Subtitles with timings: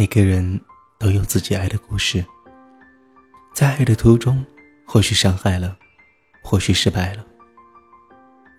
[0.00, 0.58] 每个人
[0.98, 2.24] 都有自己爱的故事，
[3.52, 4.42] 在爱的途中，
[4.86, 5.76] 或许伤害了，
[6.42, 7.26] 或许失败了，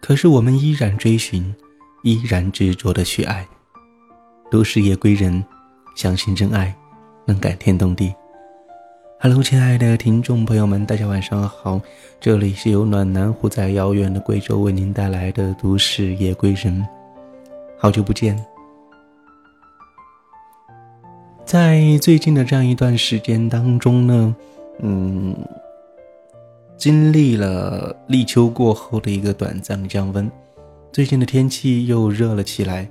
[0.04, 1.56] 可是我们依然追寻，
[2.04, 3.44] 依然执着的去爱。
[4.52, 5.44] 都市夜归人，
[5.96, 6.72] 相信真爱
[7.26, 8.14] 能感天动地。
[9.20, 11.82] Hello，亲爱的听众朋友们，大家晚上好，
[12.20, 16.88] 这里是由暖男虎在遥远的贵州为您带来的都市夜归人，
[17.80, 18.38] 好久不见。
[21.46, 24.36] 在最近的这样一段时间当中呢，
[24.80, 25.36] 嗯，
[26.78, 30.32] 经历了立秋过后的一个短暂的降温，
[30.94, 32.90] 最近的天气又热了起来。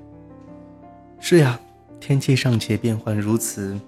[1.21, 1.59] 是呀，
[2.01, 3.81] 天气尚且变幻如此，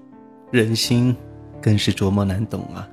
[0.51, 1.15] 人心
[1.61, 2.89] 更是琢磨难懂啊。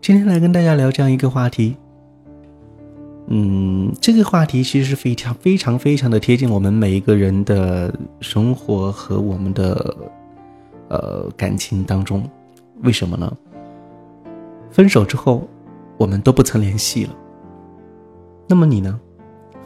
[0.00, 1.76] 今天来跟大家聊这样一个话题，
[3.28, 9.94] 嗯，这个话题其实是非常非常非常的贴近我们每一个人的生活和我们的。
[10.90, 12.28] 呃，感情当中，
[12.82, 13.32] 为什么呢？
[14.72, 15.48] 分手之后，
[15.96, 17.14] 我们都不曾联系了。
[18.48, 19.00] 那么你呢？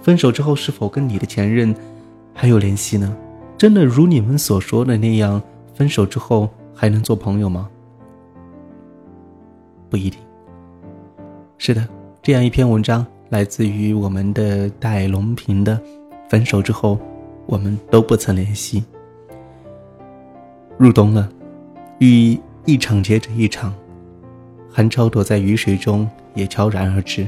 [0.02, 1.75] 分手之后是否跟你的前任
[2.34, 3.17] 还有联系呢？
[3.56, 5.42] 真的如你们所说的那样，
[5.75, 7.70] 分手之后还能做朋友吗？
[9.89, 10.20] 不一定。
[11.56, 11.89] 是的，
[12.22, 15.80] 这样一篇文章来自于我们的戴龙平的，
[16.28, 16.98] 分手之后，
[17.47, 18.84] 我们都不曾联系。
[20.77, 21.28] 入冬了，
[21.98, 23.72] 雨一场接着一场，
[24.70, 27.27] 寒潮躲在雨水中也悄然而至，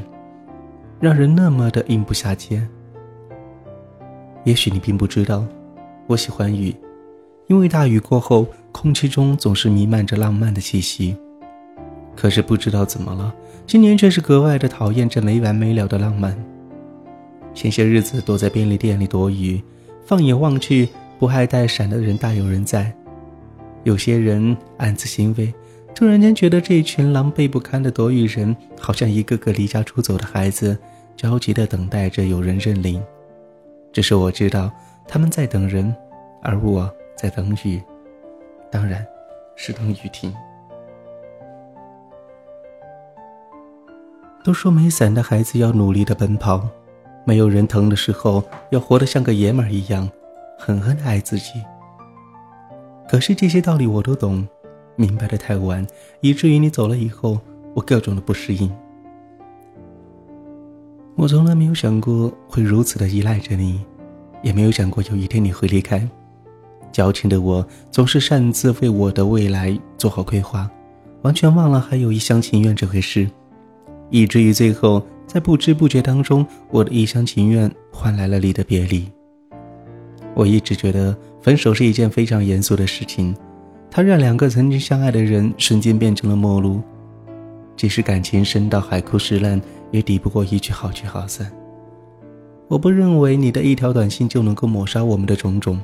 [0.98, 2.66] 让人那么的应不下接。
[4.44, 5.44] 也许你并不知道，
[6.08, 6.74] 我喜欢雨，
[7.46, 11.16] 因为大雨过后，空气中总是弥漫着浪漫的气息。
[12.16, 13.32] 可是不知道怎么了，
[13.66, 16.36] 今年却是格外的讨厌这没完没了的浪漫。
[17.54, 19.62] 前些日子躲在便利店里躲雨，
[20.04, 22.92] 放眼望去，不爱带伞的人大有人在。
[23.86, 25.54] 有些人暗自欣慰，
[25.94, 30.76] 突然间觉得这群狼狈不堪的躲雨人，好像一个个离家出走的孩子，
[31.16, 33.00] 焦急地等待着有人认领。
[33.92, 34.72] 只是我知道，
[35.06, 35.94] 他们在等人，
[36.42, 37.80] 而我在等雨，
[38.72, 39.06] 当然
[39.54, 40.34] 是等雨停。
[44.42, 46.68] 都说没伞的孩子要努力的奔跑，
[47.24, 50.10] 没有人疼的时候，要活得像个爷们儿一样，
[50.58, 51.52] 狠狠的爱自己。
[53.08, 54.46] 可是这些道理我都懂，
[54.96, 55.86] 明白的太晚，
[56.20, 57.40] 以至于你走了以后，
[57.72, 58.70] 我各种的不适应。
[61.14, 63.80] 我从来没有想过会如此的依赖着你，
[64.42, 66.06] 也没有想过有一天你会离开。
[66.90, 70.68] 矫情的我总是擅自为我的未来做好规划，
[71.22, 73.30] 完全忘了还有一厢情愿这回事，
[74.10, 79.08] 以至于最后在不知不觉当中，我的一厢情愿换来了你的别离。
[80.34, 81.16] 我一直觉得。
[81.46, 83.32] 分手是一件非常严肃的事情，
[83.88, 86.82] 它让两个曾经相爱的人瞬间变成了陌路。
[87.76, 89.62] 即使感情深到海枯石烂，
[89.92, 91.48] 也抵不过一句好聚好散。
[92.66, 95.80] 我不认为你的一条短信就能够抹杀我们的种种，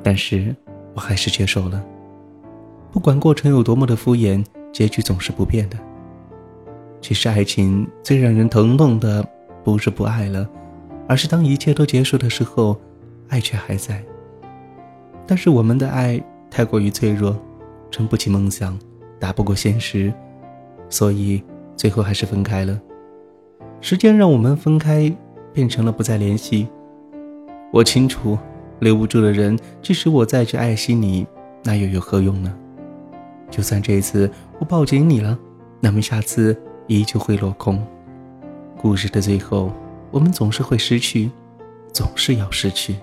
[0.00, 0.54] 但是
[0.94, 1.84] 我还是接受了。
[2.92, 5.76] 不管过程有多么的敷衍，结局总是不变的。
[7.00, 9.28] 其实爱情最让人疼痛的，
[9.64, 10.48] 不是不爱了，
[11.08, 12.80] 而是当一切都结束的时候，
[13.26, 14.00] 爱却还在。
[15.26, 17.36] 但是我们的爱太过于脆弱，
[17.90, 18.78] 撑不起梦想，
[19.18, 20.12] 打不过现实，
[20.88, 21.42] 所以
[21.76, 22.80] 最后还是分开了。
[23.80, 25.12] 时间让我们分开，
[25.52, 26.68] 变成了不再联系。
[27.72, 28.38] 我清楚，
[28.80, 31.26] 留不住的人，即使我再去爱惜你，
[31.64, 32.54] 那又有何用呢？
[33.50, 35.38] 就算这一次我抱紧你了，
[35.80, 36.56] 那么下次
[36.86, 37.84] 依旧会落空。
[38.76, 39.72] 故事的最后，
[40.10, 41.30] 我们总是会失去，
[41.92, 42.96] 总是要失去。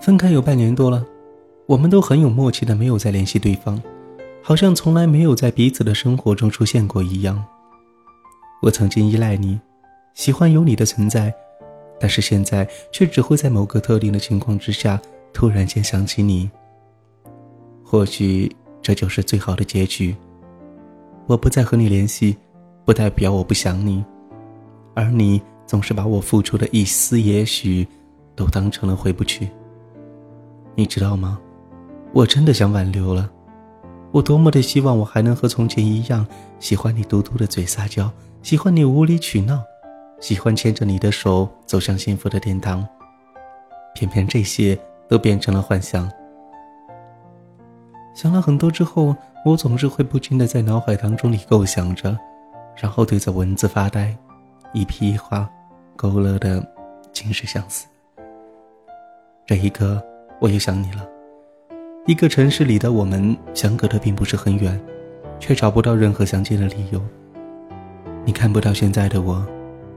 [0.00, 1.04] 分开有半年多了，
[1.66, 3.82] 我们都很有默契的没有再联系对方，
[4.42, 7.44] 好像从来没有在彼此的生活中出现过一样。
[8.62, 9.58] 我曾经依赖你，
[10.14, 11.34] 喜欢有你的存在，
[11.98, 15.00] 但是现在却只会在某个特定的情况之下
[15.32, 16.48] 突然间想起你。
[17.82, 18.50] 或许
[18.80, 20.14] 这就是最好的结局。
[21.26, 22.36] 我不再和你联系，
[22.84, 24.04] 不代表我不想你，
[24.94, 27.86] 而你总是把我付出的一丝也许，
[28.36, 29.48] 都当成了回不去。
[30.76, 31.40] 你知道吗？
[32.12, 33.30] 我真的想挽留了。
[34.12, 36.26] 我多么的希望我还能和从前一样，
[36.60, 38.10] 喜欢你嘟嘟的嘴撒娇，
[38.42, 39.62] 喜欢你无理取闹，
[40.20, 42.86] 喜欢牵着你的手走向幸福的殿堂。
[43.94, 44.78] 偏偏这些
[45.08, 46.10] 都变成了幻想。
[48.14, 52.16] 想了很多之后，我总是会不禁的在脑海当中里构想着，
[52.76, 54.14] 然后对着文字发呆，
[54.74, 55.48] 一笔一画，
[55.96, 56.62] 勾勒的
[57.12, 57.86] 尽是相思。
[59.46, 60.02] 这一刻。
[60.38, 61.08] 我又想你了，
[62.04, 64.78] 一个城市里的我们相隔的并不是很远，
[65.40, 67.00] 却找不到任何相见的理由。
[68.24, 69.44] 你看不到现在的我，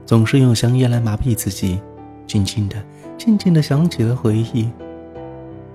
[0.06, 1.78] 总是用香烟来麻痹自己，
[2.26, 2.76] 静静的、
[3.18, 4.70] 静静的想起了回忆。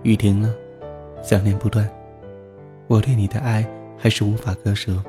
[0.01, 0.51] 雨停了，
[1.21, 1.87] 想念不断，
[2.87, 3.63] 我对你的爱
[3.97, 5.01] 还是无法割舍。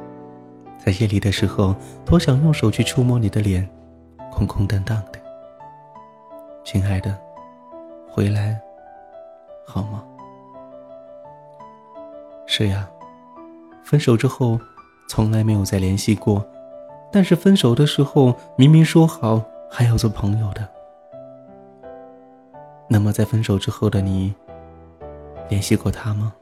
[0.78, 1.74] 在夜里的时候，
[2.04, 3.66] 多想用手去触摸你的脸，
[4.30, 5.18] 空空荡荡的。
[6.62, 7.16] 亲爱的，
[8.06, 8.60] 回来
[9.76, 10.02] 好吗？
[12.46, 12.88] 是呀，
[13.84, 14.58] 分手之后，
[15.06, 16.42] 从来没有再联系过。
[17.12, 20.66] 但是分手的时候，明明说好还要做朋友的。
[22.88, 24.34] 那么在分手之后的你，
[25.50, 26.32] 联系过他吗？